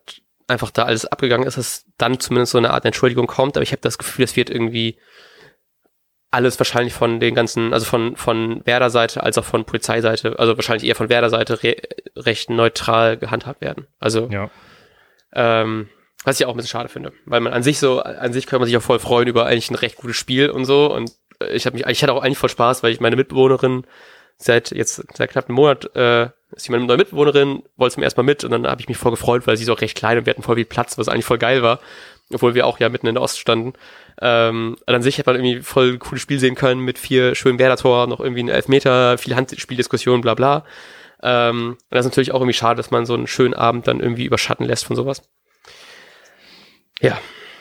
[0.47, 3.55] einfach da alles abgegangen ist, dass dann zumindest so eine Art Entschuldigung kommt.
[3.55, 4.97] Aber ich habe das Gefühl, es wird irgendwie
[6.31, 10.89] alles wahrscheinlich von den ganzen, also von, von Werder-Seite als auch von Polizeiseite, also wahrscheinlich
[10.89, 11.75] eher von Werder-Seite re
[12.15, 13.85] recht neutral gehandhabt werden.
[13.99, 14.49] Also ja.
[15.33, 15.89] Ähm,
[16.23, 18.59] was ich auch ein bisschen schade finde, weil man an sich so, an sich kann
[18.59, 20.93] man sich auch voll freuen über eigentlich ein recht gutes Spiel und so.
[20.93, 21.11] Und
[21.51, 23.85] ich habe mich, ich hatte auch eigentlich voll Spaß, weil ich meine Mitbewohnerin
[24.37, 28.19] seit jetzt seit knapp einem Monat äh, ist jemand meine neue Mitbewohnerin, wollte zum ersten
[28.19, 30.17] Mal mit und dann habe ich mich voll gefreut, weil sie ist auch recht klein
[30.17, 31.79] und wir hatten voll viel Platz, was eigentlich voll geil war,
[32.33, 33.73] obwohl wir auch ja mitten in der Ost standen.
[34.21, 38.07] Ähm, an sich hat man irgendwie voll cooles Spiel sehen können mit vier schönen Werder-Tor,
[38.07, 40.65] noch irgendwie ein Elfmeter, viel Handspieldiskussion, bla bla.
[41.21, 43.99] Ähm, und das ist natürlich auch irgendwie schade, dass man so einen schönen Abend dann
[43.99, 45.21] irgendwie überschatten lässt von sowas.
[47.01, 47.17] Ja.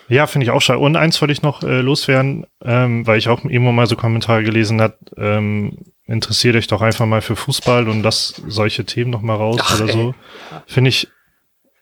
[0.08, 0.78] Ja, finde ich auch schade.
[0.78, 4.42] Und eins wollte ich noch äh, loswerden, ähm, weil ich auch irgendwo mal so Kommentare
[4.42, 9.20] gelesen hat, ähm, interessiert euch doch einfach mal für Fußball und das solche Themen noch
[9.20, 9.92] mal raus Ach, oder ey.
[9.92, 10.14] so.
[10.66, 11.08] Finde ich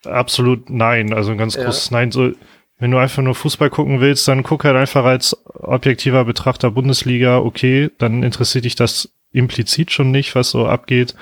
[0.05, 1.65] absolut nein, also ein ganz ja.
[1.65, 2.11] großes Nein.
[2.11, 2.33] So,
[2.79, 7.39] wenn du einfach nur Fußball gucken willst, dann guck halt einfach als objektiver Betrachter Bundesliga,
[7.39, 11.15] okay, dann interessiert dich das implizit schon nicht, was so abgeht.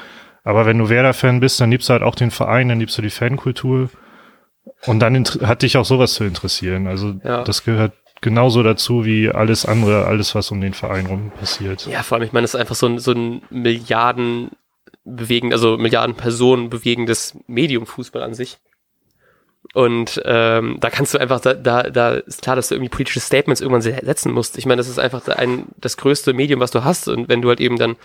[0.45, 3.03] Aber wenn du Werder-Fan bist, dann liebst du halt auch den Verein, dann liebst du
[3.03, 3.89] die Fankultur.
[4.87, 6.87] Und dann hat dich auch sowas zu interessieren.
[6.87, 7.43] Also ja.
[7.43, 11.87] das gehört genauso dazu wie alles andere, alles, was um den Verein rum passiert.
[11.87, 14.51] Ja, vor allem, ich meine, es ist einfach so ein, so ein Milliarden
[15.05, 18.59] bewegen, also Milliarden Personen bewegendes Medium Fußball an sich.
[19.73, 23.21] Und ähm, da kannst du einfach, da, da, da ist klar, dass du irgendwie politische
[23.21, 24.59] Statements irgendwann setzen musst.
[24.59, 27.09] Ich meine, das ist einfach ein, das größte Medium, was du hast.
[27.09, 27.97] Und wenn du halt eben dann,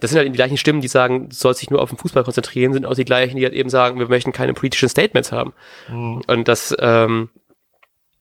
[0.00, 1.98] das sind halt eben die gleichen Stimmen, die sagen, du sollst dich nur auf den
[1.98, 5.30] Fußball konzentrieren, sind auch die gleichen, die halt eben sagen, wir möchten keine politischen Statements
[5.30, 5.52] haben.
[5.88, 6.22] Mhm.
[6.26, 7.28] Und das, ähm,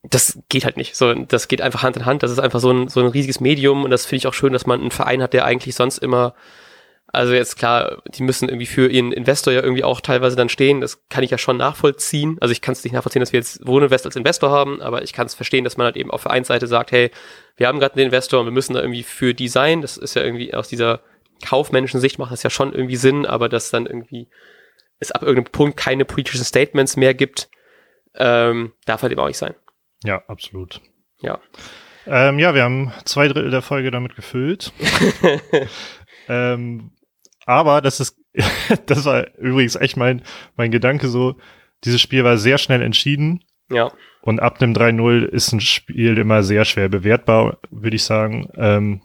[0.04, 0.96] das geht halt nicht.
[0.96, 2.24] So, das geht einfach Hand in Hand.
[2.24, 4.54] Das ist einfach so ein, so ein riesiges Medium und das finde ich auch schön,
[4.54, 6.36] dass man einen Verein hat, der eigentlich sonst immer,
[7.08, 10.80] also jetzt klar, die müssen irgendwie für ihren Investor ja irgendwie auch teilweise dann stehen.
[10.82, 12.38] Das kann ich ja schon nachvollziehen.
[12.40, 15.14] Also ich kann es nicht nachvollziehen, dass wir jetzt Wohninvest als Investor haben, aber ich
[15.14, 17.10] kann es verstehen, dass man halt eben auf Vereinsseite sagt, hey,
[17.58, 19.82] wir haben gerade einen Investor und wir müssen da irgendwie für die sein.
[19.82, 21.02] Das ist ja irgendwie aus dieser
[21.46, 24.30] kaufmännischen Sicht macht das ja schon irgendwie Sinn, aber dass dann irgendwie
[25.00, 27.50] es ab irgendeinem Punkt keine politischen Statements mehr gibt,
[28.16, 29.56] ähm, darf halt eben auch nicht sein.
[30.04, 30.82] Ja, absolut.
[31.22, 31.40] Ja.
[32.06, 34.72] Ähm, ja, wir haben zwei Drittel der Folge damit gefüllt.
[36.28, 36.92] ähm,
[37.46, 38.18] aber das ist,
[38.86, 40.24] das war übrigens echt mein,
[40.56, 41.36] mein Gedanke so,
[41.84, 43.44] dieses Spiel war sehr schnell entschieden.
[43.70, 43.92] Ja.
[44.22, 48.50] Und ab dem 3-0 ist ein Spiel immer sehr schwer bewertbar, würde ich sagen.
[48.56, 49.02] Ähm,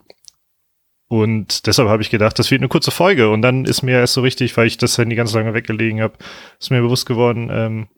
[1.14, 3.28] und deshalb habe ich gedacht, das wird eine kurze Folge.
[3.28, 6.14] Und dann ist mir erst so richtig, weil ich das Handy ganz lange weggelegen habe,
[6.58, 7.88] ist mir bewusst geworden, ähm,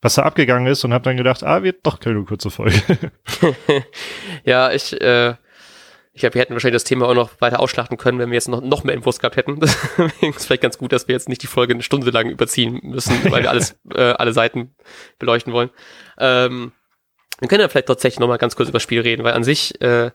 [0.00, 2.80] was da abgegangen ist und habe dann gedacht, ah, wird doch keine kurze Folge.
[4.44, 5.34] ja, ich, äh,
[6.14, 8.48] ich glaube, wir hätten wahrscheinlich das Thema auch noch weiter ausschlachten können, wenn wir jetzt
[8.48, 9.60] noch, noch mehr Infos gehabt hätten.
[9.60, 12.80] Deswegen ist vielleicht ganz gut, dass wir jetzt nicht die Folge eine Stunde lang überziehen
[12.82, 14.74] müssen, weil wir alles, äh, alle Seiten
[15.18, 15.68] beleuchten wollen.
[16.16, 16.72] Ähm,
[17.38, 19.44] wir können ja vielleicht tatsächlich noch mal ganz kurz über das Spiel reden, weil an
[19.44, 20.10] sich äh,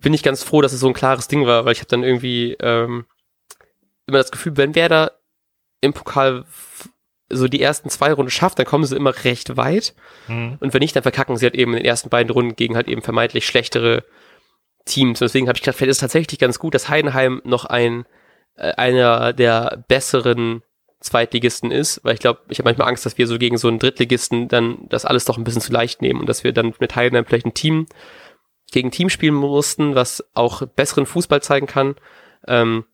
[0.00, 2.04] bin ich ganz froh, dass es so ein klares Ding war, weil ich habe dann
[2.04, 3.06] irgendwie ähm,
[4.06, 5.10] immer das Gefühl, wenn wer da
[5.80, 6.44] im Pokal
[7.28, 9.94] so die ersten zwei Runden schafft, dann kommen sie immer recht weit.
[10.28, 10.58] Mhm.
[10.60, 12.88] Und wenn nicht, dann verkacken sie halt eben in den ersten beiden Runden gegen halt
[12.88, 14.04] eben vermeintlich schlechtere
[14.84, 15.20] Teams.
[15.20, 18.04] Und deswegen habe ich gedacht, vielleicht ist es tatsächlich ganz gut, dass Heidenheim noch ein
[18.56, 20.62] äh, einer der besseren
[21.00, 23.80] Zweitligisten ist, weil ich glaube, ich habe manchmal Angst, dass wir so gegen so einen
[23.80, 26.94] Drittligisten dann das alles doch ein bisschen zu leicht nehmen und dass wir dann mit
[26.94, 27.86] Heidenheim vielleicht ein Team
[28.72, 31.94] gegen Team spielen mussten, was auch besseren Fußball zeigen kann.
[32.46, 32.84] Ähm,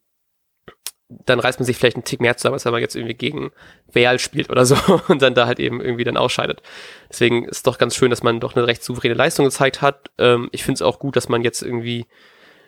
[1.09, 3.51] dann reißt man sich vielleicht einen Tick mehr zusammen, als wenn man jetzt irgendwie gegen
[3.95, 4.77] Real spielt oder so
[5.09, 6.63] und dann da halt eben irgendwie dann ausscheidet.
[7.09, 10.11] Deswegen ist doch ganz schön, dass man doch eine recht souveräne Leistung gezeigt hat.
[10.19, 12.07] Ähm, ich finde es auch gut, dass man jetzt irgendwie,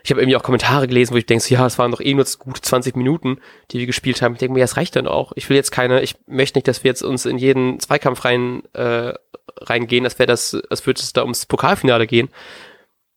[0.03, 2.15] ich habe irgendwie auch Kommentare gelesen, wo ich denke, so, ja, es waren doch eh
[2.15, 3.41] nur gute 20 Minuten,
[3.73, 4.33] die wir gespielt haben.
[4.33, 5.33] Ich denke mir, ja, es reicht dann auch.
[5.35, 8.63] Ich will jetzt keine, ich möchte nicht, dass wir jetzt uns in jeden Zweikampf rein
[8.73, 9.13] äh,
[9.59, 12.31] reingehen, als wäre das, als würde es da ums Pokalfinale gehen.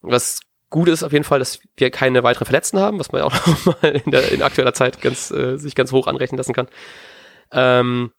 [0.04, 3.26] Was gut ist auf jeden Fall, dass wir keine weiteren Verletzten haben, was man ja
[3.26, 6.54] auch noch mal in, der, in aktueller Zeit ganz, äh, sich ganz hoch anrechnen lassen
[6.54, 6.68] kann.
[7.52, 8.12] Ähm,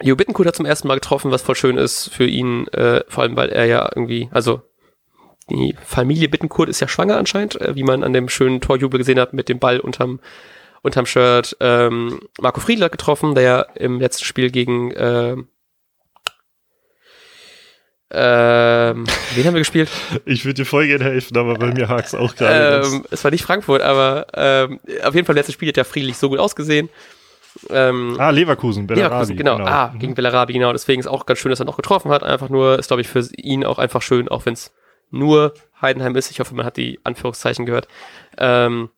[0.00, 3.24] Jo Bittenkurt hat zum ersten Mal getroffen, was voll schön ist für ihn, äh, vor
[3.24, 4.62] allem weil er ja irgendwie, also
[5.50, 9.18] die Familie Bittenkurt ist ja schwanger anscheinend, äh, wie man an dem schönen Torjubel gesehen
[9.18, 10.20] hat mit dem Ball unterm,
[10.82, 11.56] unterm Shirt.
[11.60, 15.36] Ähm, Marco Friedl hat getroffen, der ja im letzten Spiel gegen äh,
[18.10, 19.90] ähm, wen haben wir gespielt?
[20.24, 22.86] Ich würde dir voll gerne helfen, aber bei mir hakt es auch gerade.
[22.86, 26.16] Ähm, es war nicht Frankfurt, aber ähm, auf jeden Fall letztes Spiel hat ja Friedlich
[26.16, 26.88] so gut ausgesehen.
[27.70, 29.10] Ähm, ah, Leverkusen, Bellarabi.
[29.10, 29.56] Leverkusen, genau.
[29.58, 29.68] genau.
[29.68, 29.98] Ah, mhm.
[29.98, 30.72] gegen Bellarabi, genau.
[30.72, 32.22] Deswegen ist auch ganz schön, dass er noch getroffen hat.
[32.22, 34.72] Einfach nur, ist glaube ich für ihn auch einfach schön, auch wenn es
[35.10, 36.30] nur Heidenheim ist.
[36.30, 37.88] Ich hoffe, man hat die Anführungszeichen gehört.
[38.38, 38.90] Ähm,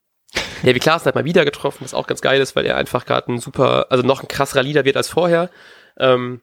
[0.62, 3.32] wie Klaassen hat mal wieder getroffen, was auch ganz geil ist, weil er einfach gerade
[3.32, 5.50] ein super, also noch ein krasserer Leader wird als vorher.
[5.98, 6.42] Ähm,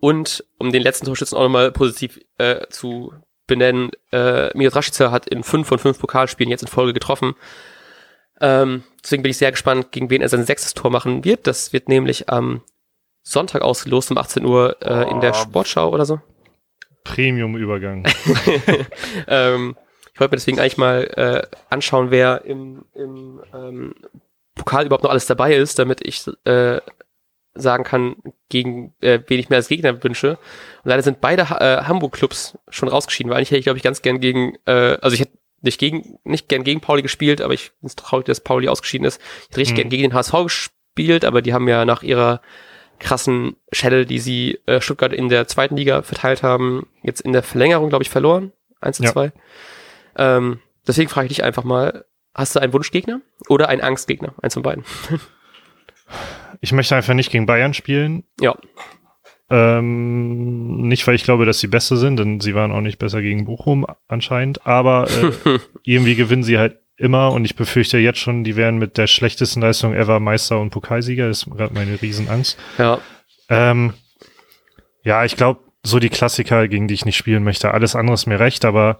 [0.00, 3.12] und um den letzten Torschützen auch nochmal positiv äh, zu
[3.46, 7.34] benennen, äh, Mijot Rashica hat in fünf von fünf Pokalspielen jetzt in Folge getroffen.
[8.40, 11.46] Ähm, deswegen bin ich sehr gespannt, gegen wen er sein sechstes Tor machen wird.
[11.46, 12.62] Das wird nämlich am
[13.22, 15.10] Sonntag ausgelost um 18 Uhr äh, oh.
[15.10, 16.20] in der Sportschau oder so.
[17.04, 18.04] Premium-Übergang.
[19.28, 19.76] ähm,
[20.12, 23.94] ich wollte mir deswegen eigentlich mal äh, anschauen, wer im, im ähm,
[24.54, 26.80] Pokal überhaupt noch alles dabei ist, damit ich äh,
[27.56, 28.16] sagen kann,
[28.48, 30.38] gegen äh, wen ich mir als Gegner wünsche.
[30.84, 34.02] Und leider sind beide äh, Hamburg-Clubs schon rausgeschieden, weil eigentlich hätte ich, glaube ich, ganz
[34.02, 37.72] gern gegen, äh, also ich hätte nicht gegen, nicht gern gegen Pauli gespielt, aber ich
[37.80, 39.20] bin traurig, dass Pauli ausgeschieden ist.
[39.20, 39.76] Ich hätte richtig mhm.
[39.76, 42.40] gern gegen den HSV gespielt, aber die haben ja nach ihrer
[42.98, 47.42] krassen Schelle, die sie äh, Stuttgart in der zweiten Liga verteilt haben, jetzt in der
[47.42, 48.52] Verlängerung, glaube ich, verloren.
[48.80, 49.12] 1 zu ja.
[49.12, 49.32] 2.
[50.16, 52.04] Ähm, deswegen frage ich dich einfach mal,
[52.36, 54.34] Hast du einen Wunschgegner oder einen Angstgegner?
[54.42, 54.84] Eins von beiden.
[56.60, 58.24] ich möchte einfach nicht gegen Bayern spielen.
[58.40, 58.54] Ja.
[59.48, 63.22] Ähm, nicht, weil ich glaube, dass sie besser sind, denn sie waren auch nicht besser
[63.22, 68.42] gegen Bochum anscheinend, aber äh, irgendwie gewinnen sie halt immer und ich befürchte jetzt schon,
[68.42, 71.28] die werden mit der schlechtesten Leistung ever Meister und Pokalsieger.
[71.28, 72.58] Das ist gerade meine Riesenangst.
[72.78, 72.98] Ja.
[73.48, 73.94] Ähm,
[75.04, 77.72] ja, ich glaube, so die Klassiker, gegen die ich nicht spielen möchte.
[77.72, 78.98] Alles andere ist mir recht, aber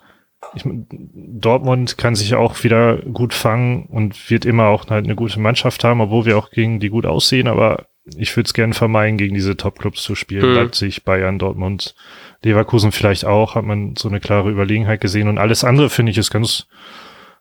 [0.55, 5.41] ich, Dortmund kann sich auch wieder gut fangen und wird immer auch halt eine gute
[5.41, 9.19] Mannschaft haben, obwohl wir auch gegen die gut aussehen, aber ich würde es gerne vermeiden,
[9.19, 10.51] gegen diese Top-Clubs zu spielen.
[10.51, 10.55] Mhm.
[10.55, 11.95] Leipzig, Bayern, Dortmund,
[12.43, 15.29] Leverkusen vielleicht auch, hat man so eine klare Überlegenheit gesehen.
[15.29, 16.69] Und alles andere finde ich ist ganz,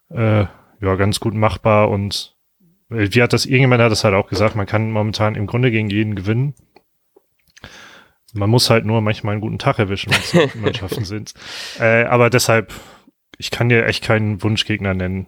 [0.09, 0.45] äh,
[0.81, 1.89] ja, ganz gut machbar.
[1.89, 2.35] Und
[2.89, 5.69] äh, wie hat das, irgendjemand hat das halt auch gesagt, man kann momentan im Grunde
[5.69, 6.55] gegen jeden gewinnen.
[8.35, 11.33] Man muss halt nur manchmal einen guten Tag erwischen, wenn es Mannschaften sind.
[11.79, 12.73] Äh, aber deshalb,
[13.37, 15.27] ich kann dir echt keinen Wunschgegner nennen.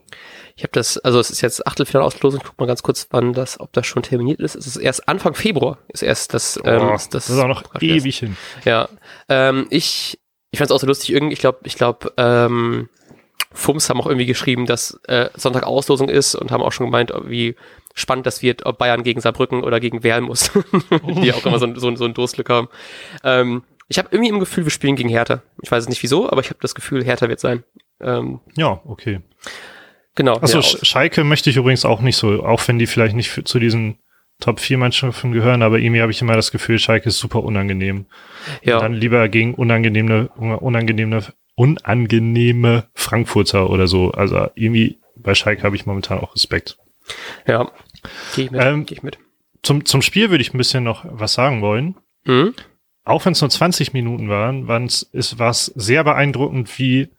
[0.56, 3.60] Ich habe das, also es ist jetzt Achtelfinalauslosung, ich guck mal ganz kurz, wann das,
[3.60, 4.56] ob das schon terminiert ist.
[4.56, 7.64] Es ist erst Anfang Februar, ist erst das, ähm, oh, das, das ist auch noch
[7.80, 8.20] ewig erst.
[8.20, 8.38] hin.
[8.66, 8.90] Ja.
[9.30, 10.20] Ähm, ich,
[10.52, 12.90] ich fand es auch so lustig, irgendwie, ich glaube, ich glaube, ähm,
[13.52, 17.12] Fums haben auch irgendwie geschrieben, dass äh, Sonntag Auslosung ist und haben auch schon gemeint,
[17.26, 17.56] wie
[17.94, 20.52] spannend das wird, ob Bayern gegen Saarbrücken oder gegen Werl muss.
[21.22, 22.68] die auch immer so, so, so ein Durstglück haben.
[23.24, 25.42] Ähm, ich habe irgendwie im Gefühl, wir spielen gegen Hertha.
[25.62, 27.64] Ich weiß es nicht wieso, aber ich habe das Gefühl, Hertha wird sein.
[28.02, 29.22] Ähm, ja, okay.
[30.16, 30.38] Genau.
[30.38, 33.60] Achso, Schalke möchte ich übrigens auch nicht so, auch wenn die vielleicht nicht für, zu
[33.60, 34.00] diesen
[34.40, 38.06] Top 4 Mannschaften gehören, aber irgendwie habe ich immer das Gefühl, Schalke ist super unangenehm.
[38.64, 38.76] Ja.
[38.76, 41.24] Und dann lieber gegen unangenehme, unangenehme,
[41.58, 44.12] unangenehme Frankfurter oder so.
[44.12, 46.78] Also irgendwie bei Schalke habe ich momentan auch Respekt.
[47.48, 47.72] Ja,
[48.36, 48.62] gehe ich mit.
[48.64, 49.18] Ähm, geh ich mit.
[49.64, 51.96] Zum, zum Spiel würde ich ein bisschen noch was sagen wollen.
[52.26, 52.54] Mhm.
[53.04, 57.10] Auch wenn es nur 20 Minuten waren, war es sehr beeindruckend, wie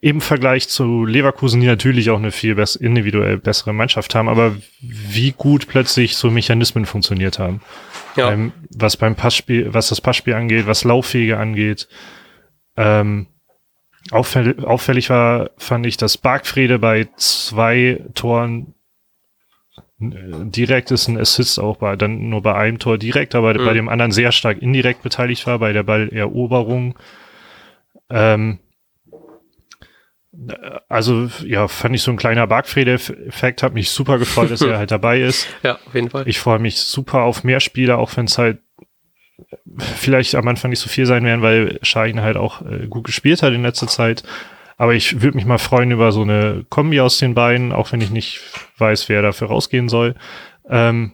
[0.00, 4.56] im Vergleich zu Leverkusen, die natürlich auch eine viel bess individuell bessere Mannschaft haben, aber
[4.80, 7.60] wie gut plötzlich so Mechanismen funktioniert haben.
[8.16, 8.32] Ja.
[8.32, 11.88] Ähm, was beim Passspiel, was das Passspiel angeht, was Lauffähige angeht.
[12.76, 13.26] Ähm,
[14.10, 18.74] auffällig, auffällig war, fand ich, dass Bargfrede bei zwei Toren
[20.00, 23.64] äh, direkt ist ein Assist auch bei, dann nur bei einem Tor direkt, aber mhm.
[23.64, 26.96] bei dem anderen sehr stark indirekt beteiligt war, bei der Balleroberung.
[28.10, 28.60] Ähm,
[30.88, 34.90] also ja, fand ich so ein kleiner Bargfrede-Effekt, hat mich super gefreut, dass er halt
[34.90, 35.48] dabei ist.
[35.62, 36.28] Ja, auf jeden Fall.
[36.28, 38.58] Ich freue mich super auf mehr Spieler, auch wenn es halt
[39.76, 43.42] vielleicht am Anfang nicht so viel sein werden, weil Schein halt auch äh, gut gespielt
[43.42, 44.22] hat in letzter Zeit.
[44.76, 48.00] Aber ich würde mich mal freuen über so eine Kombi aus den beiden, auch wenn
[48.00, 48.40] ich nicht
[48.78, 50.14] weiß, wer dafür rausgehen soll.
[50.68, 51.12] Ähm,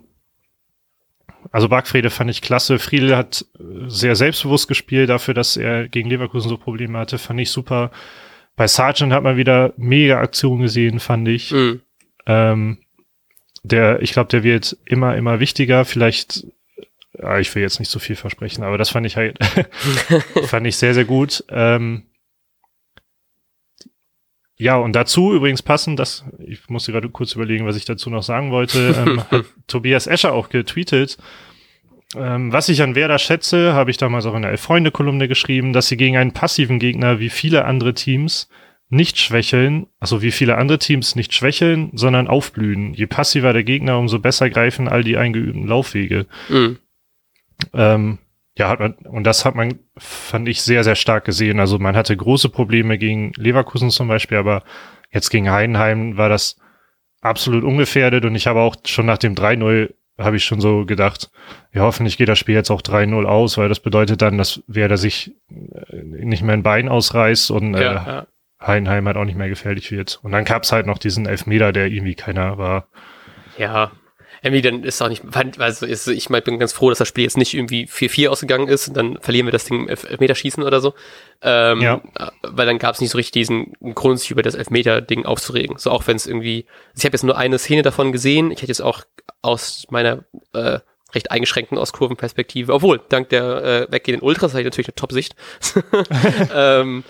[1.50, 2.78] also Bargfrede fand ich klasse.
[2.78, 3.46] Friedel hat
[3.86, 7.18] sehr selbstbewusst gespielt dafür, dass er gegen Leverkusen so Probleme hatte.
[7.18, 7.90] Fand ich super.
[8.56, 11.50] Bei Sargent hat man wieder mega Aktionen gesehen, fand ich.
[11.50, 11.80] Mhm.
[12.26, 12.78] Ähm,
[13.62, 15.84] der, ich glaube, der wird immer, immer wichtiger.
[15.84, 16.46] Vielleicht,
[17.18, 19.38] ja, ich will jetzt nicht so viel versprechen, aber das fand ich halt,
[20.46, 21.44] fand ich sehr, sehr gut.
[21.48, 22.05] Ähm,
[24.57, 28.22] ja, und dazu übrigens passend, das, ich musste gerade kurz überlegen, was ich dazu noch
[28.22, 31.18] sagen wollte, ähm, hat Tobias Escher auch getweetet,
[32.16, 35.88] ähm, was ich an Werder schätze, habe ich damals auch in der Elf-Freunde-Kolumne geschrieben, dass
[35.88, 38.48] sie gegen einen passiven Gegner wie viele andere Teams
[38.88, 42.94] nicht schwächeln, also wie viele andere Teams nicht schwächeln, sondern aufblühen.
[42.94, 46.27] Je passiver der Gegner, umso besser greifen all die eingeübten Laufwege.
[46.48, 46.79] Mhm.
[47.72, 48.18] Ähm,
[48.56, 51.58] ja, hat man, und das hat man, fand ich, sehr, sehr stark gesehen.
[51.58, 54.62] Also man hatte große Probleme gegen Leverkusen zum Beispiel, aber
[55.10, 56.56] jetzt gegen Heidenheim war das
[57.20, 61.30] absolut ungefährdet und ich habe auch schon nach dem 3-0 habe ich schon so gedacht,
[61.72, 64.96] ja, hoffentlich geht das Spiel jetzt auch 3-0 aus, weil das bedeutet dann, dass wer
[64.96, 68.26] sich äh, nicht mehr ein Bein ausreißt und ja, äh, ja.
[68.60, 70.20] Heidenheim halt auch nicht mehr gefährlich wird.
[70.22, 72.86] Und dann gab's halt noch diesen Elfmeter, der irgendwie keiner war.
[73.58, 73.90] Ja,
[74.44, 75.22] irgendwie dann ist auch nicht,
[75.59, 78.68] also ist, ich mein, bin ganz froh, dass das Spiel jetzt nicht irgendwie 4-4 ausgegangen
[78.68, 80.92] ist und dann verlieren wir das Ding im Elfmeterschießen oder so.
[81.40, 82.02] Ähm, ja.
[82.42, 85.78] Weil dann gab es nicht so richtig diesen Grund, sich über das Elfmeter-Ding aufzuregen.
[85.78, 88.50] So auch wenn es irgendwie, also ich habe jetzt nur eine Szene davon gesehen.
[88.50, 89.00] Ich hätte jetzt auch
[89.40, 90.80] aus meiner äh,
[91.14, 95.37] recht eingeschränkten Auskurvenperspektive, obwohl, dank der äh, weggehenden Ultras habe ich natürlich eine Top-Sicht.
[96.54, 97.02] ähm,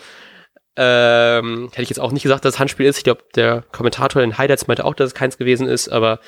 [0.76, 2.98] ähm, hätte ich jetzt auch nicht gesagt, dass es Handspiel ist.
[2.98, 6.20] Ich glaube, der Kommentator in Highlights meinte auch, dass es keins gewesen ist, aber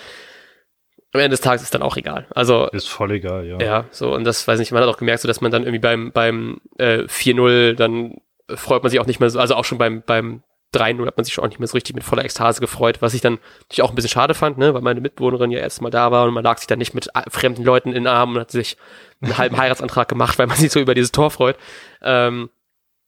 [1.16, 2.26] am Ende des Tages ist dann auch egal.
[2.34, 3.58] Also ist voll egal, ja.
[3.58, 5.78] Ja, so und das weiß nicht, man hat auch gemerkt, so dass man dann irgendwie
[5.78, 8.16] beim beim äh, 4-0 dann
[8.54, 10.42] freut man sich auch nicht mehr so, also auch schon beim beim
[10.74, 13.14] 3-0 hat man sich schon auch nicht mehr so richtig mit voller Ekstase gefreut, was
[13.14, 15.90] ich dann natürlich auch ein bisschen schade fand, ne, weil meine Mitbewohnerin ja erst mal
[15.90, 18.36] da war und man lag sich dann nicht mit äh, fremden Leuten in den Armen
[18.36, 18.76] und hat sich
[19.20, 21.56] einen halben Heiratsantrag gemacht, weil man sich so über dieses Tor freut.
[22.02, 22.50] Ähm,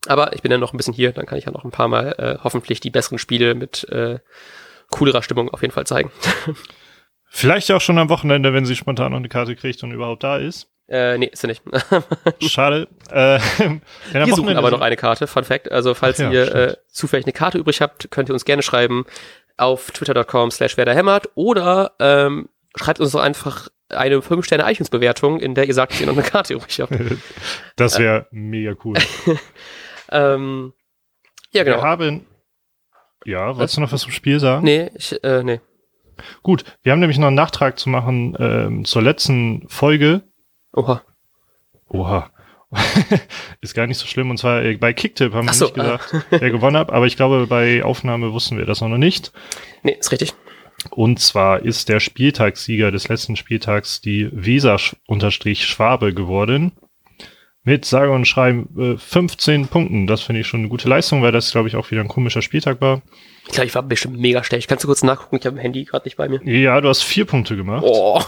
[0.07, 1.89] aber ich bin ja noch ein bisschen hier, dann kann ich ja noch ein paar
[1.89, 4.21] Mal äh, hoffentlich die besseren Spiele mit äh,
[4.91, 6.11] coolerer Stimmung auf jeden Fall zeigen.
[7.31, 10.39] Vielleicht auch schon am Wochenende, wenn sie spontan noch eine Karte kriegt und überhaupt da
[10.39, 10.69] ist.
[10.89, 11.63] Äh, nee, ist sie nicht.
[12.41, 12.89] Schade.
[13.11, 13.39] Äh,
[14.13, 15.71] wir suchen aber noch eine Karte, Fun Fact.
[15.71, 19.05] Also falls ja, ihr äh, zufällig eine Karte übrig habt, könnt ihr uns gerne schreiben
[19.59, 25.67] auf twitter.com slash werderhämmert oder ähm, schreibt uns doch einfach eine 5-Sterne iTunes-Bewertung, in der
[25.67, 26.93] ihr sagt, dass ihr noch eine Karte übrig habt.
[27.77, 28.97] das wäre äh, mega cool.
[30.11, 30.73] ähm,
[31.53, 31.79] ja, genau.
[31.79, 32.27] Wir haben,
[33.25, 34.65] ja, wolltest du noch was zum Spiel sagen?
[34.65, 35.61] Nee, ich, äh, nee.
[36.43, 40.23] Gut, wir haben nämlich noch einen Nachtrag zu machen ähm, zur letzten Folge.
[40.73, 41.03] Oha.
[41.89, 42.31] Oha.
[43.61, 44.31] ist gar nicht so schlimm.
[44.31, 46.23] Und zwar äh, bei Kicktip haben wir so, nicht gesagt, ah.
[46.31, 49.33] wer gewonnen hat, aber ich glaube, bei Aufnahme wussten wir das noch nicht.
[49.83, 50.35] Nee, ist richtig.
[50.91, 56.73] Und zwar ist der Spieltagssieger des letzten Spieltags die Weser-Schwabe geworden.
[57.69, 60.07] Mit sage und schreiben äh, 15 Punkten.
[60.07, 62.41] Das finde ich schon eine gute Leistung, weil das, glaube ich, auch wieder ein komischer
[62.41, 63.03] Spieltag war.
[63.47, 64.69] Ich glaube, ich war bestimmt mega schlecht.
[64.69, 65.37] Kannst du kurz nachgucken?
[65.37, 66.41] Ich habe ein Handy gerade nicht bei mir.
[66.45, 67.83] Ja, du hast vier Punkte gemacht.
[67.87, 68.23] Oh.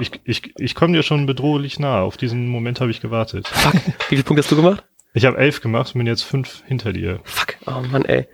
[0.00, 2.00] ich ich, ich komme dir schon bedrohlich nah.
[2.00, 3.46] Auf diesen Moment habe ich gewartet.
[3.46, 3.74] Fuck.
[3.74, 4.82] Wie viele Punkte hast du gemacht?
[5.14, 7.20] Ich habe elf gemacht und bin jetzt fünf hinter dir.
[7.22, 7.54] Fuck.
[7.66, 8.26] Oh Mann, ey.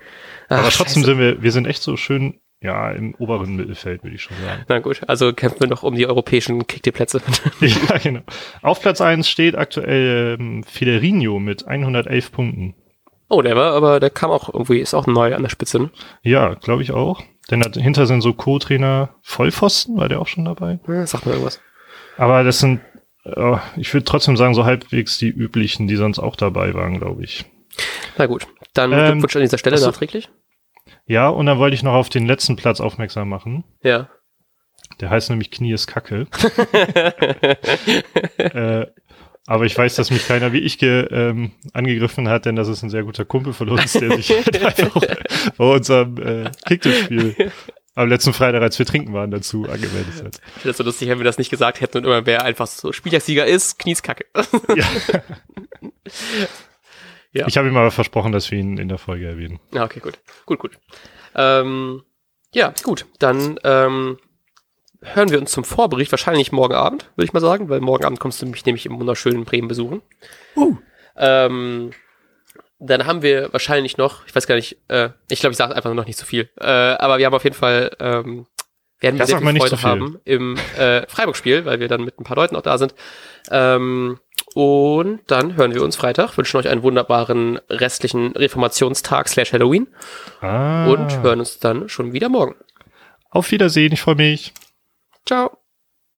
[0.48, 1.04] Ach, Aber trotzdem Scheiße.
[1.04, 4.64] sind wir, wir sind echt so schön ja, im oberen Mittelfeld, würde ich schon sagen.
[4.68, 7.20] Na gut, also kämpfen wir noch um die europäischen Kicktipp-Plätze.
[7.60, 8.20] ja, genau.
[8.62, 12.74] Auf Platz 1 steht aktuell ähm, Federinho mit 111 Punkten.
[13.28, 15.90] Oh, der war, aber der kam auch irgendwie, ist auch neu an der Spitze, ne?
[16.22, 17.22] Ja, glaube ich auch.
[17.50, 20.78] Denn dahinter sind so Co-Trainer Vollpfosten, war der auch schon dabei?
[20.88, 21.60] Ja, sag mir irgendwas.
[22.16, 22.80] Aber das sind,
[23.24, 27.24] äh, ich würde trotzdem sagen, so halbwegs die üblichen, die sonst auch dabei waren, glaube
[27.24, 27.44] ich.
[28.16, 30.30] Na gut, dann ähm, Glückwunsch an dieser Stelle nachträglich.
[31.06, 33.64] Ja, und dann wollte ich noch auf den letzten Platz aufmerksam machen.
[33.82, 34.08] Ja.
[35.00, 36.26] Der heißt nämlich Knie ist Kacke.
[38.38, 38.86] äh,
[39.46, 42.82] aber ich weiß, dass mich keiner wie ich ge, ähm, angegriffen hat, denn das ist
[42.82, 45.00] ein sehr guter Kumpel von uns, der sich halt einfach
[45.56, 47.52] bei unserem äh, Kicktipp-Spiel
[47.94, 50.40] am letzten Freitag, als wir trinken waren, dazu angemeldet hat.
[50.44, 52.66] Ich finde das so lustig, wenn wir das nicht gesagt hätten und immer wer einfach
[52.66, 54.26] so Spieltagssieger ist, Knieskacke.
[54.74, 54.84] ja.
[57.36, 57.46] Ja.
[57.46, 59.60] Ich habe ihm aber versprochen, dass wir ihn in der Folge erwähnen.
[59.72, 60.18] Ja, okay, gut.
[60.46, 60.78] Gut, gut.
[61.34, 62.02] Ähm,
[62.52, 63.06] ja, gut.
[63.18, 64.18] Dann ähm,
[65.02, 68.20] hören wir uns zum Vorbericht, wahrscheinlich morgen Abend, würde ich mal sagen, weil morgen Abend
[68.20, 70.02] kommst du mich nämlich im wunderschönen Bremen besuchen.
[70.56, 70.76] Uh.
[71.16, 71.90] Ähm,
[72.78, 75.92] dann haben wir wahrscheinlich noch, ich weiß gar nicht, äh, ich glaube, ich sage einfach
[75.94, 78.46] noch nicht so viel, äh, aber wir haben auf jeden Fall, ähm,
[79.00, 82.24] werden wir sehr viel Freude so haben im äh, Freiburg-Spiel, weil wir dann mit ein
[82.24, 82.94] paar Leuten auch da sind.
[83.50, 84.18] Ähm,
[84.56, 89.86] und dann hören wir uns Freitag, wünschen euch einen wunderbaren restlichen Reformationstag slash Halloween.
[90.40, 90.86] Ah.
[90.86, 92.54] Und hören uns dann schon wieder morgen.
[93.28, 94.54] Auf Wiedersehen, ich freue mich.
[95.26, 95.58] Ciao.